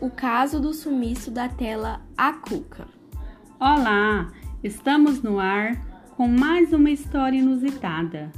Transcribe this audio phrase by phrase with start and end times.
[0.00, 2.86] o caso do sumiço da tela A Cuca.
[3.58, 4.30] Olá,
[4.62, 5.76] estamos no ar
[6.16, 8.32] com mais uma história inusitada.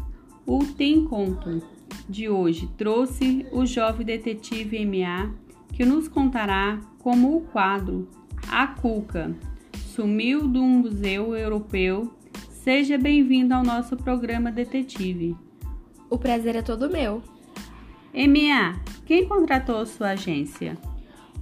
[0.46, 1.62] O Tem Conto
[2.08, 5.34] de hoje trouxe o jovem detetive MA
[5.74, 8.08] que nos contará como o quadro
[8.48, 9.36] A Cuca
[9.94, 12.10] sumiu de um museu europeu.
[12.48, 15.36] Seja bem-vindo ao nosso programa Detetive.
[16.08, 17.22] O prazer é todo meu.
[18.14, 20.76] MA, quem contratou sua agência?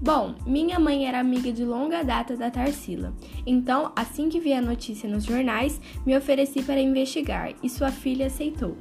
[0.01, 3.12] Bom, minha mãe era amiga de longa data da Tarsila,
[3.45, 8.27] então, assim que vi a notícia nos jornais, me ofereci para investigar e sua filha
[8.27, 8.77] aceitou.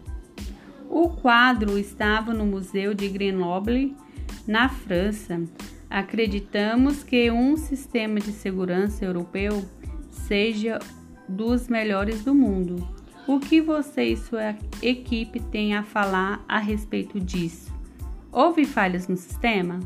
[0.87, 3.95] O quadro estava no Museu de Grenoble,
[4.45, 5.41] na França.
[5.89, 9.65] Acreditamos que um sistema de segurança europeu
[10.11, 10.79] seja
[11.27, 12.87] dos melhores do mundo.
[13.27, 17.73] O que você e sua equipe têm a falar a respeito disso?
[18.31, 19.79] Houve falhas no sistema?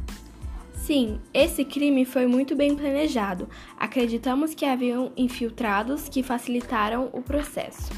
[0.82, 3.48] Sim, esse crime foi muito bem planejado.
[3.78, 7.94] Acreditamos que haviam infiltrados que facilitaram o processo.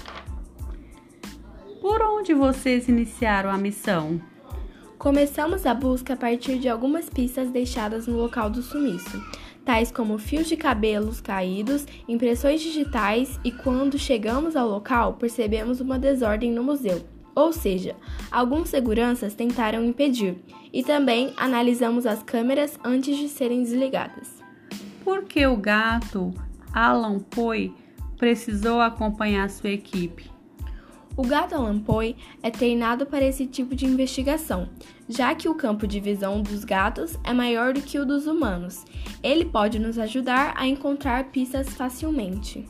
[1.79, 4.21] Por onde vocês iniciaram a missão?
[4.97, 9.17] Começamos a busca a partir de algumas pistas deixadas no local do sumiço,
[9.63, 15.97] tais como fios de cabelos caídos, impressões digitais e quando chegamos ao local percebemos uma
[15.97, 17.12] desordem no museu.
[17.35, 17.95] Ou seja,
[18.31, 20.37] alguns seguranças tentaram impedir,
[20.71, 24.41] e também analisamos as câmeras antes de serem desligadas.
[25.03, 26.33] Por que o gato
[26.73, 27.73] Alan Poe
[28.17, 30.31] precisou acompanhar sua equipe?
[31.15, 34.67] O gato Alan Poe é treinado para esse tipo de investigação,
[35.07, 38.83] já que o campo de visão dos gatos é maior do que o dos humanos.
[39.21, 42.65] Ele pode nos ajudar a encontrar pistas facilmente.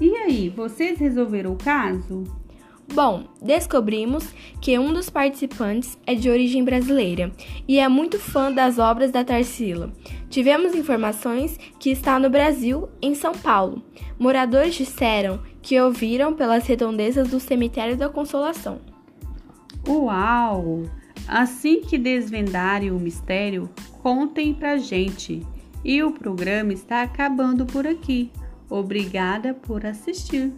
[0.00, 2.24] E aí, vocês resolveram o caso?
[2.92, 4.28] Bom, descobrimos
[4.60, 7.32] que um dos participantes é de origem brasileira
[7.66, 9.92] e é muito fã das obras da Tarsila.
[10.28, 13.82] Tivemos informações que está no Brasil, em São Paulo.
[14.18, 18.80] Moradores disseram que ouviram pelas redondezas do Cemitério da Consolação.
[19.88, 20.82] Uau!
[21.26, 23.70] Assim que desvendarem o mistério,
[24.02, 25.44] contem pra gente.
[25.82, 28.30] E o programa está acabando por aqui.
[28.68, 30.52] Obrigada por assistir.